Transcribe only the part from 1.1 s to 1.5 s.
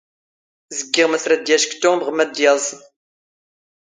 ⵎⴰⵙ ⵔⴰⴷ ⴷ